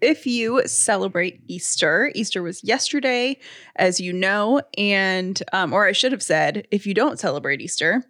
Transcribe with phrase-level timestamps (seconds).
[0.00, 3.38] If you celebrate Easter, Easter was yesterday,
[3.76, 8.04] as you know, and um, or I should have said, if you don't celebrate Easter,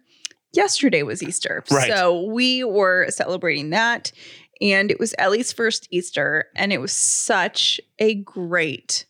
[0.53, 1.63] yesterday was Easter.
[1.71, 1.87] Right.
[1.89, 4.11] So we were celebrating that,
[4.59, 9.05] and it was Ellie's first Easter, and it was such a great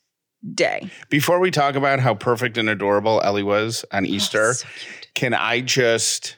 [0.54, 0.89] day.
[1.09, 4.68] Before we talk about how perfect and adorable Ellie was on Easter, Oh, so
[5.16, 6.38] can I just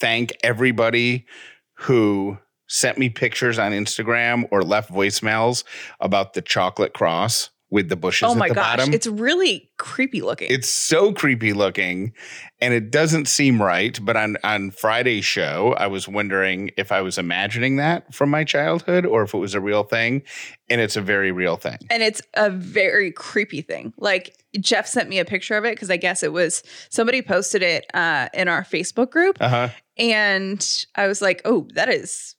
[0.00, 1.26] thank everybody
[1.74, 5.64] who sent me pictures on Instagram or left voicemails
[6.00, 8.94] about the chocolate cross with the bushes Oh my the gosh, bottom?
[8.94, 10.46] it's really creepy looking.
[10.52, 12.12] It's so creepy looking
[12.60, 13.98] and it doesn't seem right.
[14.00, 18.44] But on, on Friday's show, I was wondering if I was imagining that from my
[18.44, 20.22] childhood or if it was a real thing.
[20.70, 21.78] And it's a very real thing.
[21.90, 23.92] and it's a very creepy thing.
[23.98, 27.62] Like Jeff sent me a picture of it because I guess it was somebody posted
[27.64, 29.68] it uh, in our Facebook group, Uh huh.
[29.98, 32.35] and I was like, "Oh, that is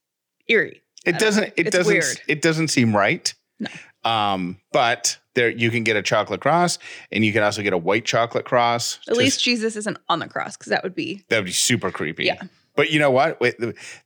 [0.47, 1.53] eerie." It doesn't.
[1.55, 1.91] It doesn't.
[1.93, 2.21] weird.
[2.27, 3.33] It doesn't seem right.
[3.59, 3.69] No.
[4.03, 6.79] Um, but there you can get a chocolate cross,
[7.11, 8.99] and you can also get a white chocolate cross.
[9.09, 11.91] At least Jesus isn't on the cross because that would be that would be super
[11.91, 12.25] creepy.
[12.25, 12.41] Yeah.
[12.75, 13.39] But you know what?
[13.41, 13.55] Wait,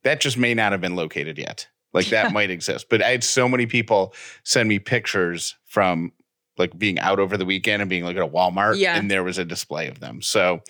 [0.04, 1.68] that just may not have been located yet.
[1.94, 2.30] Like that Yeah.
[2.34, 2.88] might exist.
[2.90, 4.14] But I had so many people
[4.44, 6.14] send me pictures from
[6.58, 8.96] like being out over the weekend and being like at a Walmart, Yeah.
[8.96, 10.22] and there was a display of them.
[10.22, 10.62] So,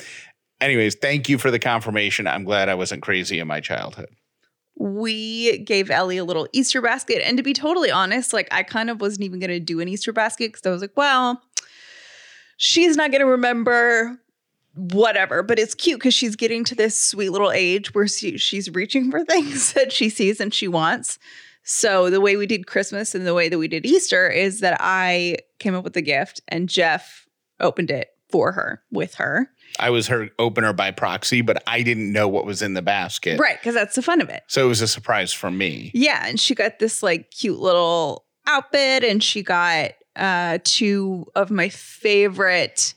[0.60, 2.26] anyways, thank you for the confirmation.
[2.28, 4.10] I'm glad I wasn't crazy in my childhood.
[4.82, 7.22] We gave Ellie a little Easter basket.
[7.26, 9.88] And to be totally honest, like I kind of wasn't even going to do an
[9.88, 11.40] Easter basket because I was like, well,
[12.58, 14.18] she's not going to remember
[14.74, 15.44] whatever.
[15.44, 19.12] But it's cute because she's getting to this sweet little age where she, she's reaching
[19.12, 21.20] for things that she sees and she wants.
[21.64, 24.78] So the way we did Christmas and the way that we did Easter is that
[24.80, 27.28] I came up with the gift and Jeff
[27.60, 29.52] opened it for her with her.
[29.80, 33.40] I was her opener by proxy, but I didn't know what was in the basket.
[33.40, 33.60] Right.
[33.60, 34.44] Because that's the fun of it.
[34.48, 35.92] So it was a surprise for me.
[35.94, 41.52] Yeah, and she got this like cute little outfit and she got uh two of
[41.52, 42.94] my favorite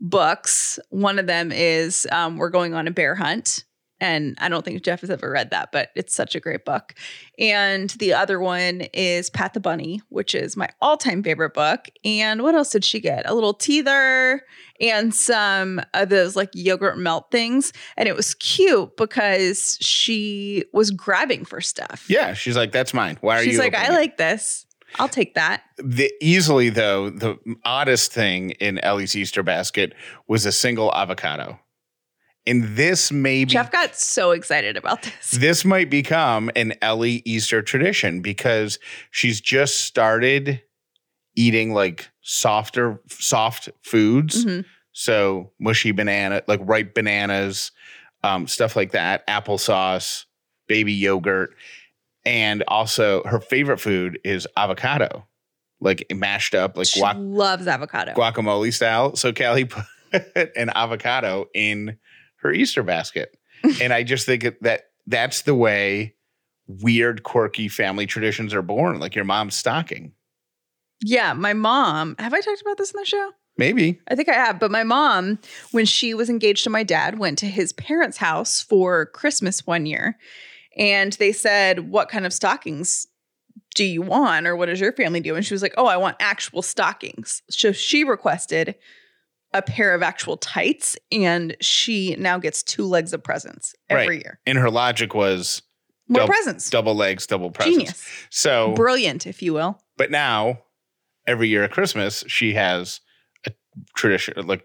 [0.00, 0.78] books.
[0.90, 3.64] One of them is um We're Going on a Bear Hunt.
[4.00, 6.94] And I don't think Jeff has ever read that, but it's such a great book.
[7.38, 11.88] And the other one is Pat the Bunny, which is my all-time favorite book.
[12.04, 13.28] And what else did she get?
[13.28, 14.40] A little teether
[14.80, 17.72] and some of those like yogurt melt things.
[17.96, 22.04] And it was cute because she was grabbing for stuff.
[22.08, 23.16] Yeah, she's like, "That's mine.
[23.22, 24.66] Why are She's you?" She's like, I it?" like this.
[24.98, 25.62] I'll take that.
[25.78, 29.94] the easily though the oddest thing in Ellie's Easter basket
[30.26, 31.58] was a single avocado,
[32.46, 35.30] and this may be Jeff got so excited about this.
[35.32, 38.78] this might become an Ellie Easter tradition because
[39.10, 40.62] she's just started
[41.34, 44.44] eating like softer soft foods.
[44.44, 44.64] Mhm.
[44.92, 47.72] So mushy banana, like ripe bananas,
[48.22, 50.24] um, stuff like that, applesauce,
[50.68, 51.54] baby yogurt.
[52.24, 55.26] And also her favorite food is avocado,
[55.80, 58.12] like mashed up, like she guac- loves avocado.
[58.14, 59.14] guacamole style.
[59.16, 59.84] So Callie put
[60.56, 61.98] an avocado in
[62.46, 63.36] her Easter basket.
[63.80, 66.14] and I just think that that's the way
[66.66, 70.12] weird, quirky family traditions are born, like your mom's stocking.
[71.00, 72.16] yeah, my mom.
[72.18, 73.30] Have I talked about this in the show?
[73.58, 74.00] Maybe.
[74.08, 74.58] I think I have.
[74.58, 75.38] But my mom,
[75.72, 79.86] when she was engaged to my dad, went to his parents' house for Christmas one
[79.86, 80.18] year.
[80.76, 83.06] And they said, What kind of stockings
[83.74, 84.46] do you want?
[84.46, 85.34] Or what does your family do?
[85.36, 87.42] And she was like, Oh, I want actual stockings.
[87.48, 88.74] So she requested
[89.58, 90.96] a pair of actual tights.
[91.12, 94.18] And she now gets two legs of presents every Right.
[94.24, 94.40] year.
[94.46, 95.62] And her logic was
[96.08, 96.70] More Dou- presents.
[96.70, 97.76] double legs, double presents.
[97.76, 98.08] Genius.
[98.30, 99.80] So, Brilliant, if you will.
[99.96, 100.60] but now
[101.26, 103.00] every year at Christmas, she has
[103.46, 103.50] a
[103.96, 104.64] tradition, like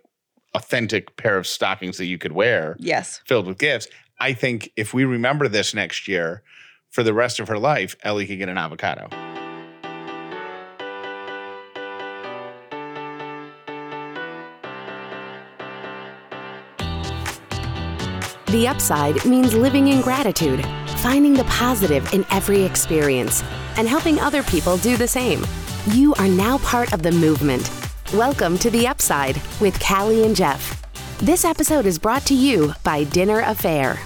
[0.54, 3.22] authentic pair of stockings that you could wear Yes.
[3.26, 3.88] filled with gifts.
[4.20, 6.44] I think if we remember this next year,
[6.92, 9.08] for the rest of her life, Ellie could get an avocado.
[18.52, 20.66] The upside means living in gratitude,
[20.98, 23.46] finding the positive in every experience,
[23.78, 25.46] and helping other people do the same.
[25.92, 27.72] You are now part of the movement.
[28.14, 30.84] Welcome to The Upside with Callie and Jeff.
[31.20, 33.98] This episode is brought to you by Dinner A'Fare.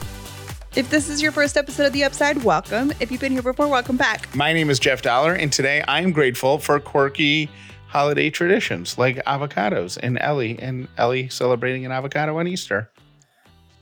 [0.76, 2.94] If this is your first episode of The Upside, welcome.
[3.00, 4.36] If you've been here before, welcome back.
[4.36, 7.50] My name is Jeff Dauler, and today I'm grateful for quirky
[7.88, 12.92] holiday traditions like avocados and Ellie, and Ellie celebrating an avocado on Easter.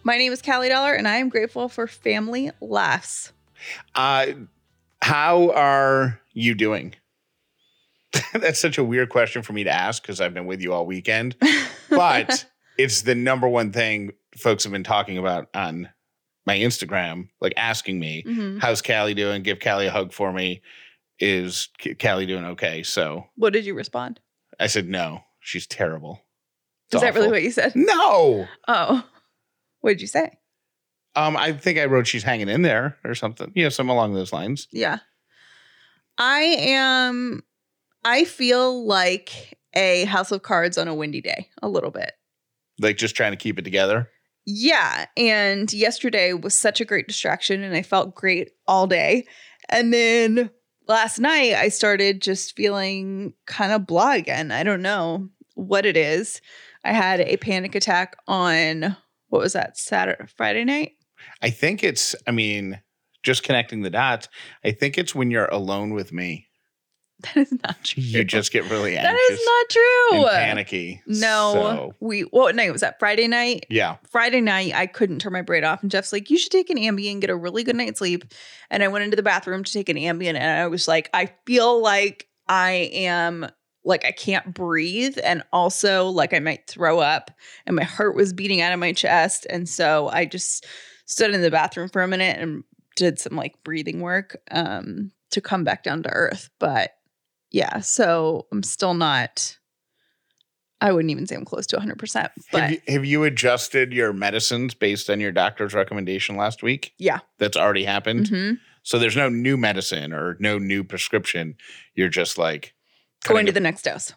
[0.03, 3.31] My name is Callie Dauler, and I am grateful for family laughs.
[3.95, 4.27] Uh,
[5.01, 6.95] how are you doing?
[8.33, 10.85] That's such a weird question for me to ask because I've been with you all
[10.85, 11.35] weekend,
[11.89, 12.45] but
[12.77, 15.89] it's the number one thing folks have been talking about on
[16.45, 18.59] my Instagram, like asking me, Mhm.
[18.61, 19.41] "How's Callie doing?
[19.43, 20.61] Give Callie a hug for me."
[21.19, 21.69] is
[22.01, 22.81] Callie doing okay?
[22.83, 24.19] So What did you respond?
[24.59, 26.19] I said, no, she's terrible.
[26.87, 27.73] It's Is that really what you said?
[27.75, 28.47] No.
[28.67, 29.05] Oh,
[29.83, 30.31] what did you say?
[31.15, 33.51] Um, I think I wrote she's hanging in there or something.
[33.53, 34.67] Yeah, something along those lines.
[34.71, 34.99] Yeah.
[36.17, 37.43] I am,
[38.05, 42.13] I feel like a house of cards on a windy day, a little bit.
[42.79, 44.09] Like just trying to keep it together.
[44.45, 45.05] Yeah.
[45.17, 49.27] And yesterday was such a great distraction and I felt great all day.
[49.67, 50.49] And then
[50.87, 54.49] last night I started just feeling kind of blah again.
[54.49, 56.39] I don't know what it is.
[56.85, 58.95] I had a panic attack on
[59.33, 60.91] what was that, Saturday, Friday night?
[61.41, 62.79] I think it's, I mean,
[63.23, 64.29] just connecting the dots.
[64.63, 66.47] I think it's when you're alone with me.
[67.23, 68.03] That is not true.
[68.03, 70.25] You just get really anxious That is not true.
[70.29, 71.01] panicky.
[71.07, 72.99] No, So, we what night was that?
[72.99, 73.65] Friday night.
[73.69, 73.95] yeah.
[74.11, 76.77] Friday night, I couldn't turn my brain off, and Jeff's like, "You should take an
[76.77, 78.25] Ambien, get a really good night's sleep."
[78.69, 81.31] And I went into the bathroom to take an Ambien, and I was like, "I
[81.45, 83.47] feel like I am
[83.85, 87.31] like I can't breathe, and also like I might throw up,
[87.65, 90.65] and my heart was beating out of my chest." And so I just
[91.05, 92.63] stood in the bathroom for a minute and
[92.95, 96.49] did some like breathing work um, to come back down to earth.
[96.59, 96.91] But
[97.51, 99.57] yeah, so I'm still not.
[100.81, 102.29] I wouldn't even say I'm close to 100%.
[102.51, 106.93] But Have you, have you adjusted your medicines based on your doctor's recommendation last week?
[106.97, 107.19] Yeah.
[107.39, 108.25] That's already happened.
[108.25, 108.57] Mhm.
[108.83, 111.55] So there's no new medicine or no new prescription.
[111.95, 112.73] You're just like
[113.23, 114.13] going to it- the next dose.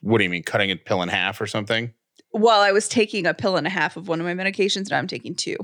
[0.00, 1.92] what do you mean cutting a pill in half or something?
[2.32, 4.92] Well, I was taking a pill and a half of one of my medications, and
[4.94, 5.56] I'm taking two.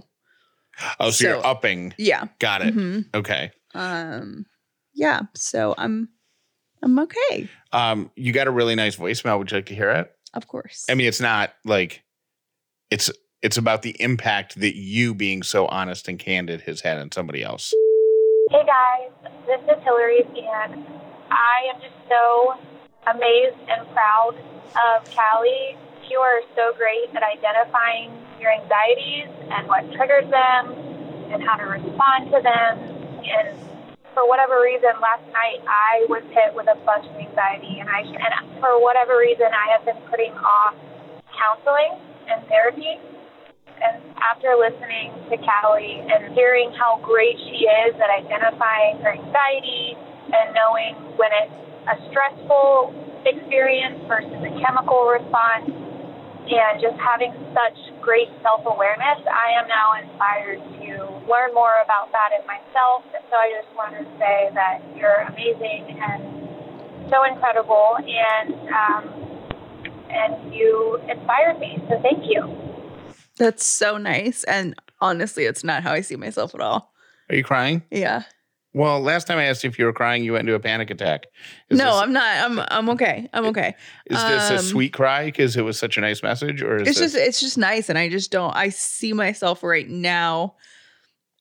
[1.01, 1.95] Oh, so, you're upping.
[1.99, 2.27] Yeah.
[2.39, 2.75] Got it.
[2.75, 3.07] Mhm.
[3.15, 3.51] Okay.
[3.75, 4.47] Um.
[4.95, 5.23] Yeah.
[5.35, 6.09] So I'm,
[6.83, 7.49] I'm okay.
[7.73, 9.39] Um, you got a really nice voicemail.
[9.39, 10.11] Would you like to hear it?
[10.35, 10.87] Of course.
[10.89, 12.03] I mean, it's not like
[12.91, 13.11] it's
[13.43, 17.43] it's about the impact that you being so honest and candid has had on somebody
[17.43, 17.73] else.
[18.51, 20.85] Hey guys, this is Hillary, and
[21.31, 22.59] I am just so
[23.07, 24.35] amazed and proud
[24.75, 25.79] of Callie.
[26.11, 28.11] You are so great at identifying
[28.43, 30.75] your anxieties and what triggers them
[31.31, 32.73] and how to respond to them.
[33.23, 33.55] And
[34.13, 38.03] for whatever reason, last night I was hit with a bunch of anxiety, and I
[38.03, 40.75] and for whatever reason I have been putting off
[41.31, 41.95] counseling
[42.27, 42.99] and therapy.
[43.79, 49.97] And after listening to Callie and hearing how great she is at identifying her anxiety
[50.29, 51.57] and knowing when it's
[51.89, 52.93] a stressful
[53.25, 55.71] experience versus a chemical response,
[56.51, 60.91] and just having such great self awareness, I am now inspired to
[61.31, 63.05] learn more about that in myself.
[63.13, 66.41] So I just want to say that you're amazing and
[67.11, 69.21] so incredible, and um,
[70.11, 71.79] and you inspired me.
[71.89, 72.51] So thank you.
[73.37, 74.45] That's so nice.
[74.45, 76.93] And honestly, it's not how I see myself at all.
[77.29, 77.83] Are you crying?
[77.91, 78.25] Yeah.
[78.73, 81.27] Well, last time I asked if you were crying, you went into a panic attack.
[81.71, 82.51] Is no, this, I'm not.
[82.51, 83.29] I'm I'm okay.
[83.33, 83.75] I'm okay.
[84.07, 86.89] is this a um, sweet cry because it was such a nice message, or is
[86.89, 90.55] It's this, just it's just nice and I just don't I see myself right now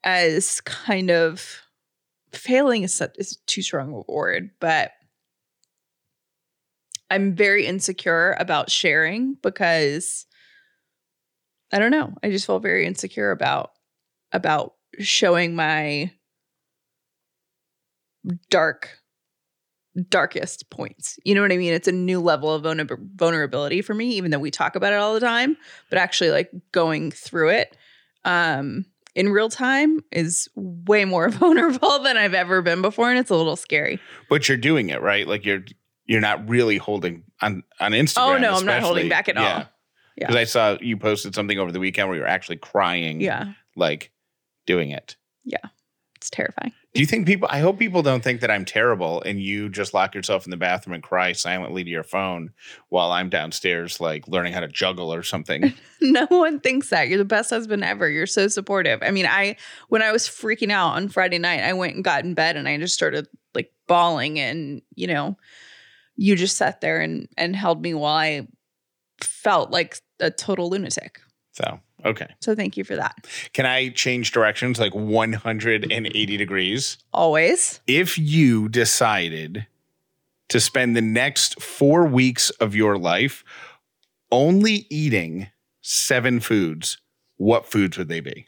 [0.03, 1.61] as kind of
[2.33, 4.91] failing is such is too strong a word, but
[7.11, 10.25] I'm very insecure about sharing because
[11.71, 12.13] I don't know.
[12.23, 13.71] I just felt very insecure about
[14.31, 16.11] about showing my
[18.49, 18.89] dark
[20.09, 21.17] darkest points.
[21.25, 21.73] You know what I mean?
[21.73, 22.63] It's a new level of
[23.15, 25.57] vulnerability for me even though we talk about it all the time,
[25.89, 27.75] but actually like going through it
[28.25, 28.85] um
[29.15, 33.35] in real time is way more vulnerable than I've ever been before and it's a
[33.35, 33.99] little scary.
[34.29, 35.27] but you're doing it right?
[35.27, 35.63] Like you're
[36.05, 38.35] you're not really holding on on Instagram.
[38.35, 39.43] Oh, no, I'm not holding back at all.
[39.43, 39.65] Yeah.
[40.17, 40.27] Yeah.
[40.27, 43.53] Because I saw you posted something over the weekend where you're actually crying, Yeah.
[43.75, 44.11] like
[44.65, 45.15] doing it.
[45.45, 45.57] Yeah,
[46.15, 46.73] it's terrifying.
[46.93, 47.47] Do you think people?
[47.51, 50.57] I hope people don't think that I'm terrible and you just lock yourself in the
[50.57, 52.51] bathroom and cry silently to your phone
[52.89, 55.73] while I'm downstairs, like learning how to juggle or something.
[56.01, 57.09] No one thinks that.
[57.09, 58.09] You're the best husband ever.
[58.09, 59.03] You're so supportive.
[59.03, 59.57] I mean, I
[59.89, 62.69] when I was freaking out on Friday night, I went and got in bed and
[62.69, 65.37] I just started like bawling and, you know,
[66.15, 68.47] you just sat there and and held me while I
[69.21, 71.19] felt like a total lunatic.
[71.51, 72.27] so, okay.
[72.39, 73.27] So thank you for that.
[73.53, 76.97] Can I change directions like 180 degrees?
[77.13, 77.81] Always.
[77.87, 79.67] If you decided
[80.49, 83.43] to spend the next four weeks of your life
[84.31, 85.47] only eating
[85.81, 86.97] seven foods,
[87.37, 88.47] what foods would they be?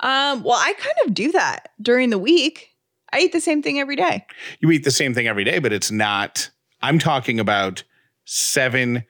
[0.00, 2.70] Um, well, I kind of do that during the week.
[3.12, 4.26] I eat the same thing every day.
[4.60, 6.50] You eat the same thing every day, but it's not.
[6.80, 7.84] I'm talking about
[8.24, 9.04] seven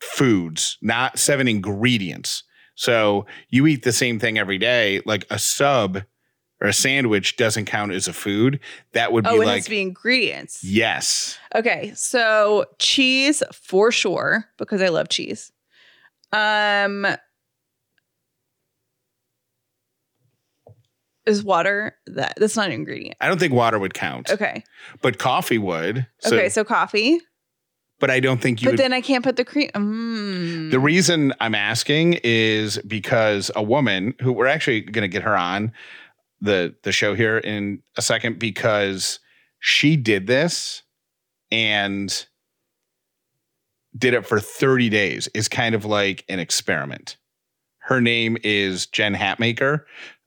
[0.00, 2.42] foods, not seven ingredients.
[2.74, 6.02] So you eat the same thing every day, like a sub
[6.62, 8.60] or a sandwich doesn't count as a food,
[8.92, 10.62] that would be Oh, it like has to be ingredients.
[10.64, 11.38] yes.
[11.54, 15.52] Okay, so cheese for sure because I love cheese.
[16.32, 17.06] Um,
[21.26, 23.16] is water that that's not an ingredient?
[23.20, 24.64] I don't think water would count, Okay,
[25.02, 26.06] but coffee would.
[26.20, 27.20] So, okay, so coffee,
[28.00, 28.80] but I don't think you but would.
[28.80, 29.70] then I can't put the cream.
[29.74, 30.70] Mm.
[30.70, 35.36] the reason I'm asking is because a woman who we're actually going to get her
[35.36, 35.72] on
[36.40, 39.20] the the show here in a second because
[39.60, 40.82] she did this
[41.52, 42.26] and
[43.96, 47.16] did it for 30 days is kind of like an experiment.
[47.80, 49.82] Her name is Jen Hatmaker.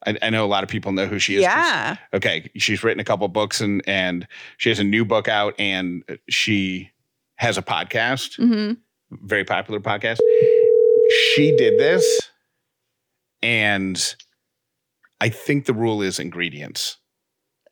[0.06, 1.42] I, I know a lot of people know who she is.
[1.42, 4.28] yeah, okay she's written a couple books and and
[4.58, 6.90] she has a new book out and she
[7.36, 8.72] has a podcast hmm
[9.10, 10.18] very popular podcast
[11.34, 12.20] she did this
[13.42, 14.16] and
[15.20, 16.96] i think the rule is ingredients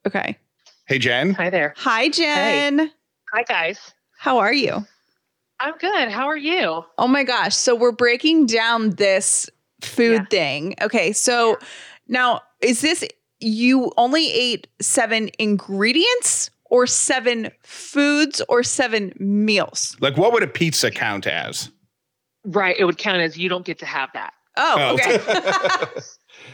[0.07, 0.39] okay.
[0.87, 1.75] hey jen Hi there.
[1.79, 2.91] Hi, Jen.
[3.33, 3.79] Hi, guys.
[4.19, 4.85] How are you?
[5.61, 6.09] I'm good.
[6.11, 6.85] How are you?
[6.99, 7.55] Oh my gosh.
[7.57, 9.49] So we're breaking down this
[9.81, 10.25] food Yeah.
[10.27, 10.75] thing.
[10.83, 11.13] Okay.
[11.13, 11.59] So
[12.09, 13.05] now is this
[13.41, 19.97] you only ate seven ingredients or seven foods or seven meals?
[20.01, 21.71] like what would a pizza count as
[22.45, 22.77] Right.
[22.79, 24.33] It would count as you don't get to have that.
[24.57, 25.21] Oh, okay.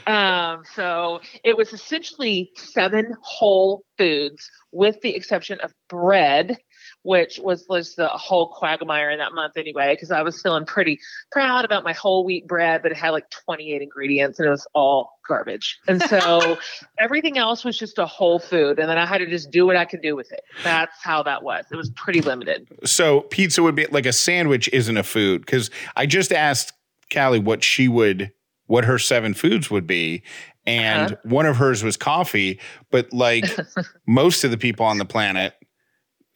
[0.06, 6.58] Um, so it was essentially seven whole foods, with the exception of bread,
[7.02, 10.98] which was was the whole quagmire in that month anyway, because I was feeling pretty
[11.32, 14.66] proud about my whole wheat bread, but it had like 28 ingredients and it was
[14.74, 15.78] all garbage.
[15.86, 16.58] And so
[16.98, 19.76] everything else was just a whole food, and then I had to just do what
[19.76, 20.40] I could do with it.
[20.64, 21.64] That's how that was.
[21.70, 22.68] It was pretty limited.
[22.84, 26.72] so pizza would be like a sandwich isn't a food because i just asked
[27.12, 28.32] callie what she would
[28.66, 30.22] what her seven foods would be
[30.66, 31.20] and Uh-huh.
[31.24, 33.44] one of hers was coffee but like
[34.06, 35.54] most of the people on the planet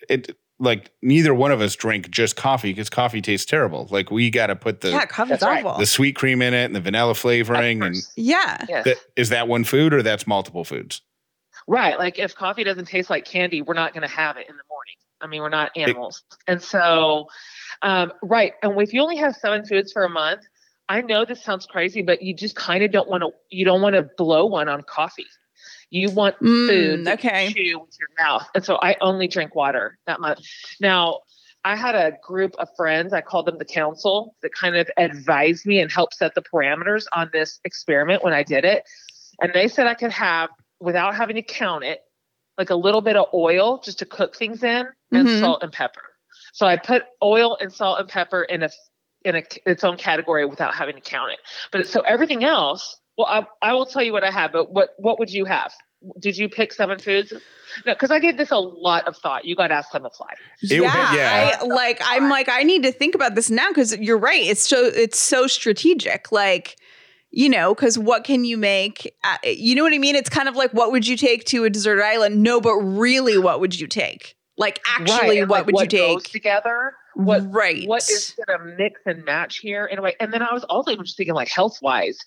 [0.08, 4.30] it like neither one of us drink just coffee because coffee tastes terrible like we
[4.30, 5.64] got to put the yeah, coffee's That's right.
[5.64, 5.78] awful.
[5.78, 8.64] the sweet cream in it and the vanilla flavoring and yeah.
[8.68, 8.84] Yes.
[8.84, 11.02] that, is that one food or that's multiple foods
[11.66, 11.98] Right.
[11.98, 14.62] Like if coffee doesn't taste like candy, we're not going to have it in the
[14.68, 14.94] morning.
[15.20, 16.22] I mean, we're not animals.
[16.48, 17.28] And so,
[17.82, 18.54] um, right.
[18.62, 20.42] And if you only have seven foods for a month,
[20.88, 23.80] I know this sounds crazy, but you just kind of don't want to, you don't
[23.80, 25.26] want to blow one on coffee.
[25.92, 27.52] You want Mm, food okay.
[27.52, 28.48] chew with your mouth.
[28.54, 30.76] And so I only drink water that much.
[30.80, 31.20] Now,
[31.64, 35.66] I had a group of friends, I called them the council, that kind of advised
[35.66, 38.84] me and helped set the parameters on this experiment when I did it.
[39.40, 40.48] And they said I could have,
[40.80, 42.00] without having to count it,
[42.56, 45.40] like a little bit of oil just to cook things in and Mhm.
[45.40, 46.02] salt and pepper.
[46.54, 48.70] So I put oil and salt and pepper in a
[49.24, 51.38] in a, its own category without having to count it.
[51.70, 54.52] But so everything else, well, I, I will tell you what I have.
[54.52, 55.72] But what what would you have?
[56.18, 57.32] Did you pick seven foods?
[57.86, 59.44] No, because I gave this a lot of thought.
[59.44, 60.34] You got to ask on the fly.
[60.62, 61.58] It yeah, yeah.
[61.60, 64.42] I, like I'm like I need to think about this now because you're right.
[64.42, 66.32] It's so it's so strategic.
[66.32, 66.76] Like
[67.30, 69.14] you know, because what can you make?
[69.24, 70.16] Uh, you know what I mean?
[70.16, 72.42] It's kind of like what would you take to a desert island?
[72.42, 74.34] No, but really, what would you take?
[74.58, 76.32] Like actually, Right, what like, would you goes take?
[76.32, 76.94] together?
[77.14, 77.86] What right?
[77.86, 80.14] what is going to mix and match here in a way?
[80.20, 82.18] And then I was also even just thinking like health wise.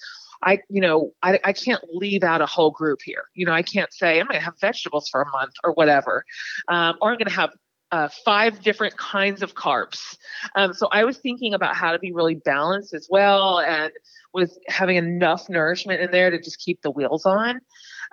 [0.43, 3.25] I, you know, I, I can't leave out a whole group here.
[3.33, 6.25] You know, I can't say I'm going to have vegetables for a month or whatever,
[6.67, 7.51] um, or I'm going to have
[7.91, 10.17] uh, five different kinds of carbs.
[10.55, 13.91] Um, so I was thinking about how to be really balanced as well, and
[14.33, 17.61] with having enough nourishment in there to just keep the wheels on.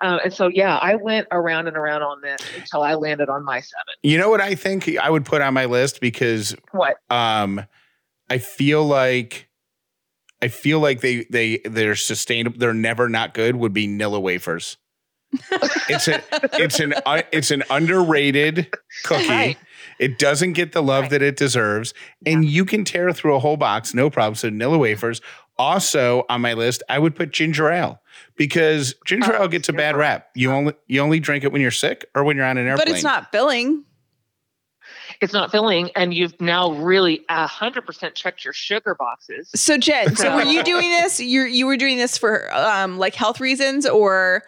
[0.00, 3.44] Um, and so, yeah, I went around and around on this until I landed on
[3.44, 3.94] my seven.
[4.02, 6.96] you know what i think i would put on my list because What?
[7.10, 7.64] um
[8.30, 9.48] i feel like
[10.42, 14.76] i feel like they they they're sustainable they're never not good would be nilla wafers.
[15.88, 16.22] It's a
[16.62, 18.70] it's an uh, it's an underrated
[19.04, 19.28] cookie.
[19.28, 19.56] Right.
[19.98, 21.10] it doesn't get the love Right.
[21.12, 21.94] that it deserves.
[22.26, 25.22] And you can tear through a whole box no problem so nilla wafers.
[25.58, 28.00] Also on my list i would put ginger ale
[28.36, 30.26] because ginger Oh, ale gets a bad rap.
[30.34, 32.86] You only you only drink it when you're sick or when you're on an airplane
[32.86, 33.84] but it's not filling.
[35.22, 39.50] It's not filling and you've now really a hundred percent checked your sugar boxes.
[39.54, 41.20] So Jen, so were you doing this?
[41.20, 44.42] You you were doing this for um like health reasons or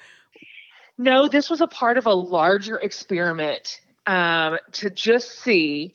[0.99, 5.95] No, this was a part of a larger experiment um, to just see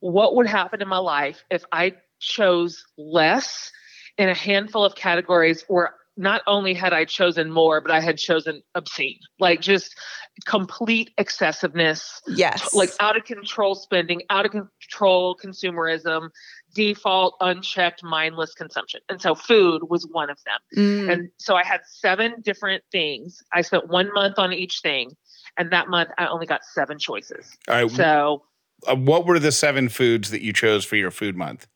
[0.00, 3.72] what would happen in my life if I chose less
[4.18, 8.18] in a handful of categories or not only had I chosen more, but I had
[8.18, 9.96] chosen obscene, like just
[10.44, 16.30] complete excessiveness, yes, like out of control spending, out of control consumerism,
[16.74, 19.00] default, unchecked, mindless consumption.
[19.08, 20.58] And so food was one of them.
[20.76, 21.12] Mm.
[21.12, 23.42] And so I had seven different things.
[23.52, 25.12] I spent one month on each thing.
[25.58, 27.56] And that month I only got seven choices.
[27.68, 27.90] All right.
[27.90, 28.42] So
[28.86, 31.66] uh, what were the seven foods that you chose for your food month?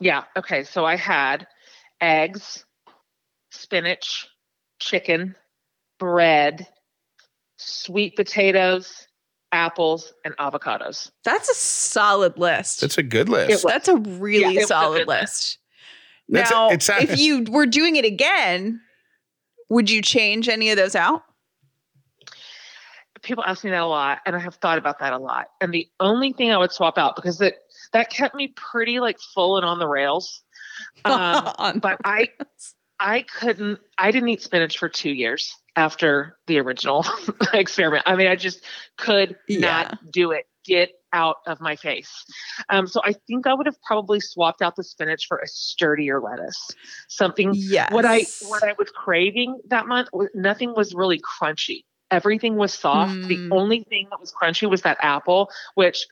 [0.00, 0.24] yeah.
[0.36, 0.64] Okay.
[0.64, 1.46] So I had
[2.00, 2.64] eggs,
[3.50, 4.28] spinach,
[4.78, 5.36] chicken,
[5.98, 6.66] bread,
[7.56, 9.06] sweet potatoes,
[9.52, 11.10] apples, and avocados.
[11.24, 12.80] That's a solid list.
[12.80, 13.64] That's a good list.
[13.66, 15.58] That's a really Yeah, it was a solid list.
[16.28, 18.80] That's a- now, it's a- if you were doing it again,
[19.68, 21.22] would you change any of those out?
[23.22, 25.74] people ask me that a lot and i have thought about that a lot and
[25.74, 27.58] the only thing i would swap out because it
[27.92, 30.42] that kept me pretty like full and on the rails
[31.04, 32.28] um, On- but i
[33.00, 37.04] i couldn't i didn't eat spinach for two years after the original
[37.52, 38.64] experiment i mean i just
[38.96, 39.60] could Yeah.
[39.60, 42.24] not do it get out of my face
[42.68, 46.20] um, so i think i would have probably swapped out the spinach for a sturdier
[46.20, 46.70] lettuce
[47.08, 47.90] something yes.
[47.92, 51.84] what I what I was craving that month was nothing was really crunchy.
[52.10, 53.12] Everything was soft.
[53.12, 53.28] Mm.
[53.28, 56.06] The only thing that was crunchy was that apple, which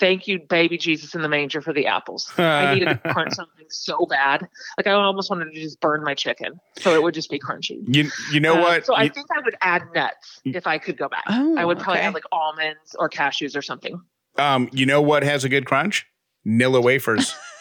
[0.00, 2.30] thank you, baby Jesus in the manger for the apples.
[2.38, 4.48] I needed to crunch something so bad.
[4.76, 7.82] Like I almost wanted to just burn my chicken so it would just be crunchy.
[7.86, 8.86] You you know Um, what?
[8.86, 11.24] So I think I would add nuts if I could go back.
[11.28, 12.08] Oh, I would probably okay.
[12.08, 14.00] add like almonds or cashews or something.
[14.38, 16.06] um, you know what has a good crunch?
[16.46, 17.34] Nilla wafers.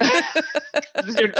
[1.18, 1.32] you're,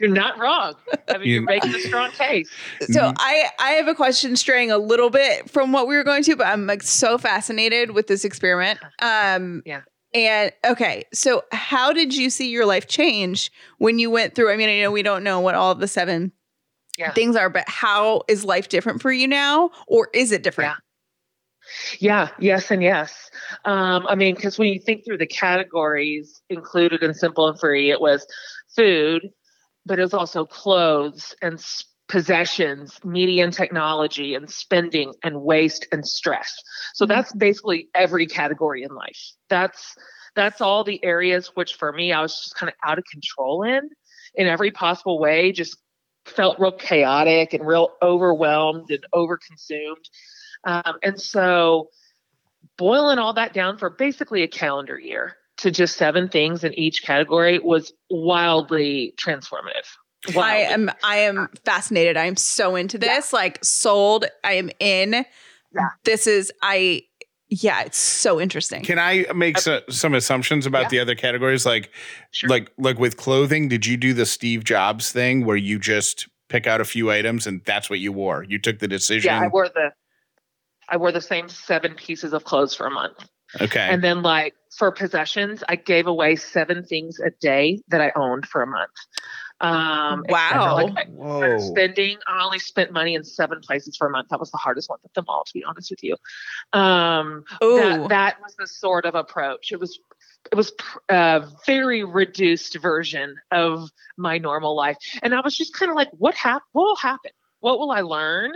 [0.00, 0.74] you're not wrong.
[1.08, 2.48] I mean, You- you're making a strong case.
[2.82, 3.14] So Mhm.
[3.18, 6.36] I I have a question straying a little bit from what we were going to,
[6.36, 8.78] but I'm like so fascinated with this experiment.
[9.00, 9.82] Um Yeah.
[10.12, 14.50] And okay, so how did you see your life change when you went through?
[14.52, 16.30] I mean, I know we don't know what all of the seven
[16.98, 17.12] Yeah.
[17.12, 20.70] things are, but how is life different for you now, or is it different?
[20.70, 20.76] Yeah,
[22.00, 23.30] yes, and yes.
[23.64, 27.90] Um, I mean, because when you think through the categories included in Simple and Free,
[27.90, 28.26] it was
[28.74, 29.30] food,
[29.86, 31.58] but it was also clothes and
[32.08, 36.54] possessions, media and technology, and spending and waste and stress.
[36.94, 37.08] So Mhm.
[37.08, 39.20] that's basically every category in life.
[39.48, 39.94] That's
[40.34, 43.62] that's all the areas which, for me, I was just kind of out of control
[43.62, 43.88] in,
[44.34, 45.52] in every possible way.
[45.52, 45.76] Just
[46.26, 50.04] felt real chaotic and real overwhelmed and overconsumed.
[50.66, 51.88] Um, and so,
[52.76, 57.02] boiling all that down for basically a calendar year to just seven things in each
[57.04, 59.86] category was wildly transformative.
[60.36, 62.16] I am I am fascinated.
[62.16, 63.32] I am so into this.
[63.32, 64.24] Like sold.
[64.42, 65.12] I am in.
[65.74, 65.88] Yeah.
[66.04, 67.02] This is I
[67.50, 68.82] yeah, it's so interesting.
[68.82, 70.88] Can I make so, some assumptions about Yeah.
[70.88, 71.64] the other categories?
[71.66, 71.90] Like,
[72.32, 72.48] Sure.
[72.48, 76.66] like, like with clothing, did you do the Steve Jobs thing where you just pick
[76.66, 78.44] out a few items and that's what you wore?
[78.48, 79.28] You took the decision.
[79.30, 79.92] yeah, I wore the
[80.88, 83.28] I wore the same seven pieces of clothes for a month.
[83.60, 83.88] okay.
[83.90, 88.46] And then like for possessions, I gave away seven things a day that I owned
[88.46, 88.90] for a month.
[89.60, 90.24] Um.
[90.28, 90.88] Wow.
[90.94, 91.58] Like, Whoa.
[91.58, 94.90] spending i only spent money in seven places for a month that was the hardest
[94.90, 96.16] one of them all to be honest with you
[96.72, 97.76] um Ooh.
[97.76, 99.98] that, that was the sort of approach it was
[100.50, 105.72] it was pr- a very reduced version of my normal life and i was just
[105.72, 107.30] kind of like what hap- what will happen
[107.64, 108.52] what will i learn?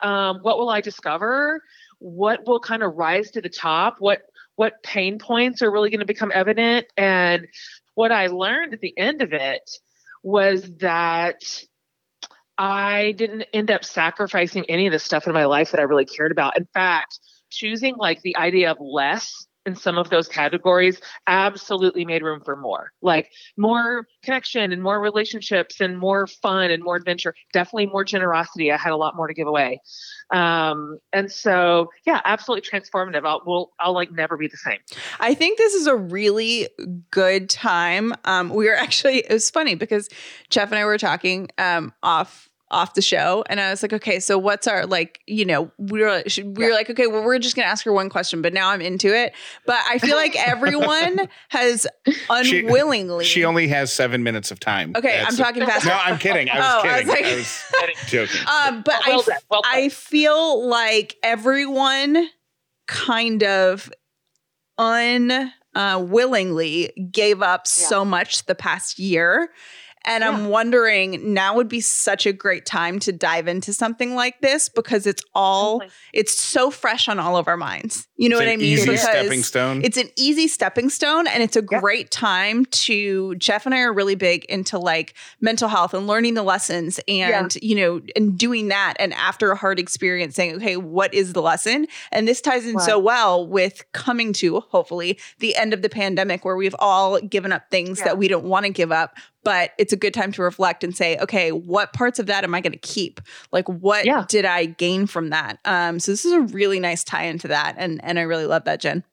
[0.00, 1.60] Um, what will i discover?
[1.98, 3.96] What will kind of rise to the top?
[3.98, 4.22] What
[4.54, 6.86] what pain points are really going to become evident?
[6.96, 7.48] And
[7.94, 9.70] what i learned at the end of it
[10.22, 11.42] was that
[12.58, 16.06] I didn't end up sacrificing any of the stuff in my life that I really
[16.06, 16.56] cared about.
[16.56, 22.22] In fact, choosing like the idea of less in some of those categories absolutely made
[22.22, 22.92] room for more.
[23.02, 27.34] Like more connection and more relationships and more fun and more adventure.
[27.52, 28.70] Definitely more generosity.
[28.70, 29.80] I had a lot more to give away.
[30.32, 33.26] Um, and so yeah, absolutely transformative.
[33.26, 34.78] I'll will I'll like never be the same.
[35.20, 36.68] I think this is a really
[37.10, 38.14] good time.
[38.24, 40.08] Um, we were actually it was funny because
[40.48, 44.18] Jeff and I were talking um off off the show and I was like, okay,
[44.18, 47.38] so what's our like, you know, we were should- we were like, okay, well, we're
[47.38, 49.34] just gonna ask her one question, but now I'm into it.
[49.66, 51.86] But I feel like everyone has
[52.28, 54.94] unwillingly She only has seven minutes of time.
[54.96, 55.86] Okay, That's- I'm talking fast.
[55.86, 56.50] No, I'm kidding.
[56.50, 57.32] I was Oh, I was kidding.
[57.32, 57.62] I was,
[58.08, 58.40] joking.
[58.48, 59.72] Um, but Well I, done, well done.
[59.74, 62.28] I feel like everyone
[62.88, 63.92] kind of
[64.78, 69.50] unwillingly gave up so much the past year.
[70.06, 74.40] And I'm wondering now would be such a great time to dive into something like
[74.40, 78.06] this because it's all, it's so fresh on all of our minds.
[78.18, 78.66] You know It's what an I mean?
[78.78, 79.82] Easy stepping stone.
[79.84, 81.80] It's an easy stepping stone and it's a Yep.
[81.82, 86.34] great time to Jeff and I are really big into like mental health and learning
[86.34, 90.76] the lessons and you know and doing that and after a hard experience saying okay
[90.78, 95.54] what is the lesson and this ties in so well with coming to hopefully the
[95.56, 98.04] end of the pandemic where we've all given up things Yeah.
[98.06, 100.96] that we don't want to give up but it's a good time to reflect and
[100.96, 103.20] say okay what parts of that am I going to keep
[103.52, 104.24] like what Yeah.
[104.28, 107.74] did I gain from that um so this is a really nice tie into that
[107.78, 109.04] and and I really love that Jen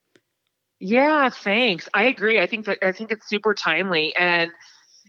[0.79, 1.89] Yeah, thanks.
[1.93, 2.39] I agree.
[2.39, 4.51] I think that I think it's super timely, and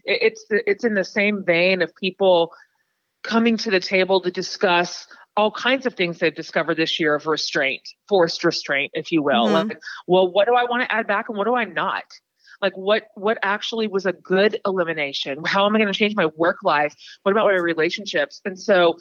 [0.03, 2.51] it, it's it's in the same vein of people
[3.23, 7.27] coming to the table to discuss all kinds of things they've discovered this year of
[7.27, 9.47] restraint, forced restraint, if you will.
[9.47, 9.69] Mhm.
[9.69, 12.05] Like, well, what do I want to add back, and what do I not?
[12.61, 15.43] Like, what what actually was a good elimination?
[15.45, 16.95] How am I going to change my work life?
[17.23, 18.41] What about my relationships?
[18.45, 18.97] And so,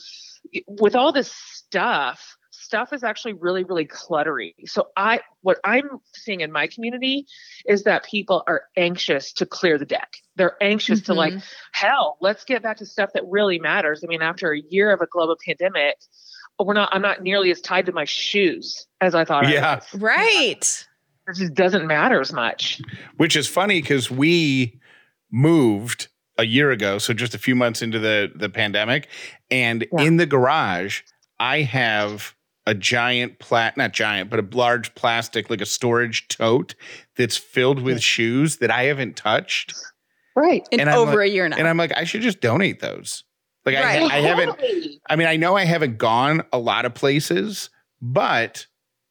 [0.67, 2.37] with all this stuff
[2.75, 7.25] stuff is actually really really cluttery so i what i'm seeing in my community
[7.67, 11.45] is that people are anxious to clear the deck they're anxious to like mm-hmm.
[11.71, 15.01] hell let's get back to stuff that really matters i mean after a year of
[15.01, 15.95] a global pandemic
[16.59, 19.77] we're not i'm not nearly as tied to my shoes as i thought I Yeah.
[19.93, 20.03] was.
[20.03, 20.87] right
[21.29, 22.83] it just doesn't matter as much
[23.19, 24.81] which is funny because we
[25.31, 29.09] moved a year ago, so just a few months into the the pandemic,
[29.53, 30.03] and Yeah.
[30.03, 31.03] in the garage,
[31.39, 32.34] I have
[32.67, 36.75] a giant plat not giant, but a large plastic like a storage tote
[37.17, 39.75] that's filled with shoes that I haven't touched,
[40.35, 42.41] right in And I'm over like- a year now and I'm like, I should just
[42.41, 43.25] donate those.
[43.67, 44.03] Like Right.
[44.03, 44.59] I, I haven't.
[45.09, 47.71] I mean, I know I haven't gone a lot of places,
[48.03, 48.67] but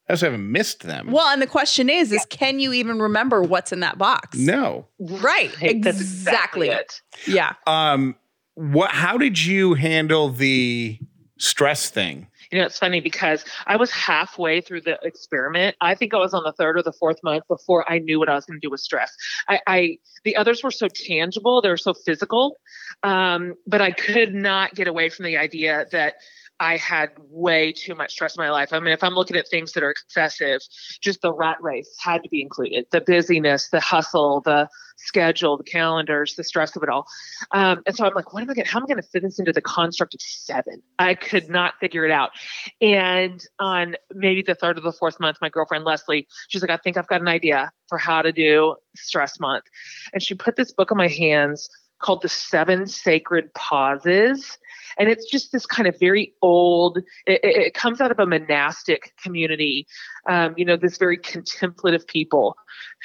[0.08, 1.12] I also haven't missed them.
[1.12, 4.38] Well, and the question is, is can you even remember what's in that box?
[4.38, 4.88] no.
[5.00, 5.50] Right.
[5.62, 5.80] Exactly.
[5.80, 7.54] exactly it Yeah.
[7.66, 8.16] Um.
[8.56, 8.92] What?
[8.92, 11.00] How did you handle the
[11.40, 12.28] stress thing?
[12.54, 15.76] You know, it's funny because I was halfway through the experiment.
[15.82, 18.30] I think I was on the third or the fourth month before I knew what
[18.30, 19.12] I was going to do with stress.
[19.50, 22.60] I, I the others were so tangible, they were so physical,
[23.02, 26.18] um, but I could not get away from the idea that
[26.60, 28.72] I had way too much stress in my life.
[28.72, 30.62] I mean, if I'm looking at things that are excessive,
[31.02, 32.86] just the rat race had to be included.
[32.92, 37.06] The busyness, the hustle, the schedule, the calendars, the stress of it all.
[37.52, 38.66] Um, and so I'm like, what am I going?
[38.66, 40.82] To, how am I going to fit this into the construct of seven?
[41.00, 42.32] I could not figure it out.
[42.80, 46.78] And on maybe the third or the fourth month, my girlfriend Leslie, she's like, I
[46.78, 49.66] think I've got an idea for how to do stress month.
[50.14, 51.70] And she put this book in my hands
[52.04, 54.58] called The Seven Sacred Pauses.
[55.00, 59.14] And it's just this kind of very old, it, it- comes out of a monastic
[59.24, 59.88] community,
[60.30, 62.56] um, you know, this very contemplative people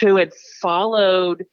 [0.01, 1.47] who had followed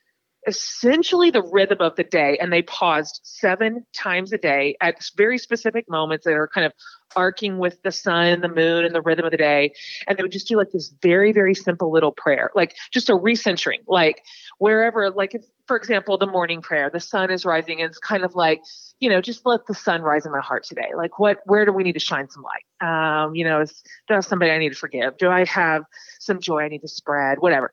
[0.48, 5.38] essentially the rhythm of the day and they paused seven times a day at very
[5.38, 6.74] specific moments that are kind of
[7.16, 9.74] arcing with the sun and the moon and the rhythm of the day.
[10.08, 13.14] And they would just do like this very very simple little prayer like just a
[13.14, 14.24] recentering like
[14.58, 18.24] wherever like if, for example the morning prayer the sun is rising and it's kind
[18.24, 18.62] of like
[19.00, 20.90] you know just let the sun rise in my heart today.
[20.96, 22.88] Like what where do we need to shine some light?
[22.88, 25.18] Um you know is have somebody i need to forgive.
[25.18, 25.84] Do i have
[26.20, 27.40] some joy i need to spread?
[27.40, 27.72] Whatever.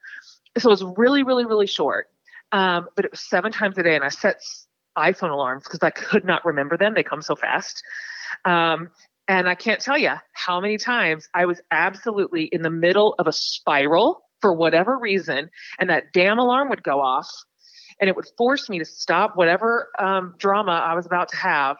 [0.58, 2.08] So it was really really really short
[2.52, 4.40] um, but it was seven times a day, and I set
[4.96, 6.94] iPhone alarms because I could not remember them.
[6.94, 7.82] They come so fast.
[8.44, 8.90] Um,
[9.28, 13.26] and I can't tell you how many times I was absolutely in the middle of
[13.26, 17.30] a spiral for whatever reason, and that damn alarm would go off,
[18.00, 21.76] and it would force me to stop whatever um, drama I was about to have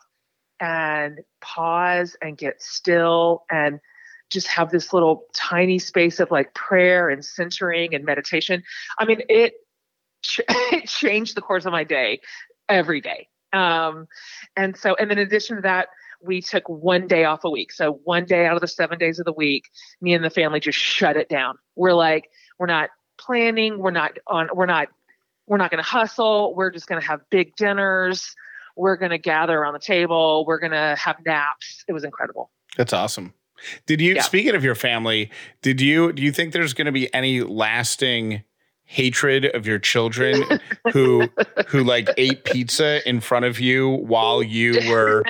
[0.61, 3.81] and pause and get still and
[4.31, 8.63] just have this little tiny space of like prayer and centering and meditation.
[8.99, 9.55] I mean, it
[10.49, 12.21] it changed the course of my day
[12.69, 13.29] every day.
[13.53, 14.07] Um,
[14.57, 15.89] and so, and in addition to that,
[16.25, 17.73] we took one day off a week.
[17.73, 19.65] So one day out of the seven days of the week,
[20.01, 21.57] me and the family just shut it down.
[21.77, 23.79] We're like, we're not planning.
[23.79, 24.49] We're not on.
[24.55, 24.89] We're not.
[25.49, 26.55] We're not going to hustle.
[26.55, 28.35] We're just going to have big dinners.
[28.77, 30.45] We're going to gather around the table.
[30.47, 31.85] We're going to have naps.
[31.89, 32.51] It was incredible.
[32.77, 33.35] That's awesome.
[33.87, 34.23] Did you Yeah.
[34.23, 35.31] speaking of your family,
[35.61, 38.45] did you do you think there's going to be any lasting
[38.85, 40.43] hatred of your children
[40.93, 41.29] who
[41.69, 45.25] who like ate pizza in front of you while you were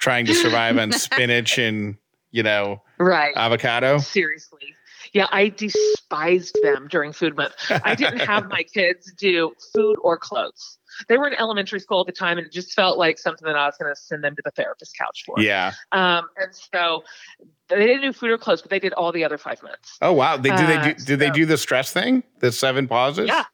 [0.00, 1.96] trying to survive on spinach and,
[2.32, 3.32] you know, Right.
[3.36, 3.98] avocado?
[3.98, 4.74] Seriously.
[5.12, 7.54] Yeah, I despised them during food month.
[7.70, 10.78] I didn't have my kids do food or clothes.
[11.08, 13.54] They were in elementary school at the time, and it just felt like something that
[13.56, 15.40] I was going to send them to the therapist couch for.
[15.40, 15.72] Yeah.
[15.92, 17.04] Um, and so
[17.76, 19.98] they didn't do food or clothes, but they did all the other five months.
[20.02, 20.36] Oh wow.
[20.36, 22.22] They do they do Uh, did they do the stress thing?
[22.40, 23.28] The seven pauses?
[23.28, 23.44] Yeah.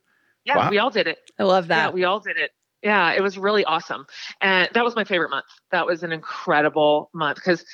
[0.44, 0.70] Yeah, Wow.
[0.70, 1.18] we all did it.
[1.38, 1.94] I love Yeah, that.
[1.94, 2.50] we all did it.
[2.82, 4.06] Yeah, it was really awesome.
[4.40, 5.44] And that was my favorite month.
[5.70, 7.64] That was an incredible month because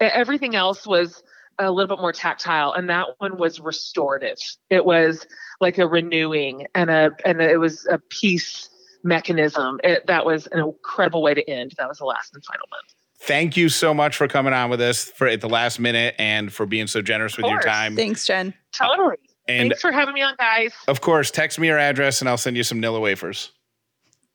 [0.00, 1.22] everything else was
[1.58, 4.38] a little bit more tactile, and that one was restorative.
[4.70, 5.26] It was
[5.60, 8.68] like a renewing and a and it was a peace
[9.04, 9.78] mechanism.
[9.84, 11.74] It, that was an incredible way to end.
[11.78, 12.94] That was the last and final month.
[13.20, 16.52] Thank you so much for coming on with us for at the last minute and
[16.52, 17.96] for being so generous with your time.
[17.96, 18.54] Thanks, Jen.
[18.72, 19.16] Totally.
[19.48, 20.72] And Thanks for having me on, guys.
[20.88, 23.52] of course, text me your address and I'll send you some Nilla wafers.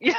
[0.04, 0.14] Yeah,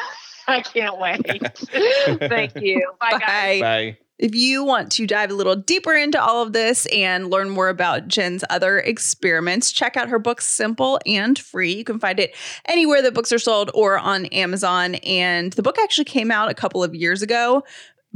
[0.47, 1.25] I can't wait.
[2.29, 2.89] Thank you.
[3.01, 3.19] Bye, guys.
[3.21, 3.59] Bye.
[3.59, 3.97] Bye.
[4.17, 7.67] If you want to dive a little deeper into all of this and learn more
[7.67, 11.73] about Jen's other experiments, check out her book, Simple and Free.
[11.75, 12.33] You can find it
[12.65, 14.95] anywhere that books are sold or on Amazon.
[15.03, 17.63] And the book actually came out a couple of years ago,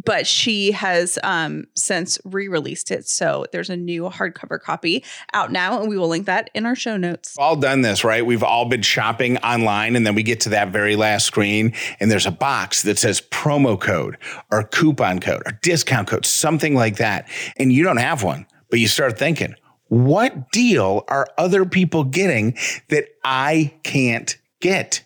[0.03, 3.07] but she has um, since re released it.
[3.07, 6.75] So there's a new hardcover copy out now, and we will link that in our
[6.75, 7.35] show notes.
[7.37, 8.25] all done this, right?
[8.25, 12.11] We've all been shopping online, and then we get to that very last screen, and
[12.11, 14.17] there's a box that says promo code
[14.51, 17.27] or coupon code or discount code, something like that.
[17.57, 19.55] And you don't have one, but you start thinking,
[19.89, 22.57] what deal are other people getting
[22.89, 25.03] that I can't get?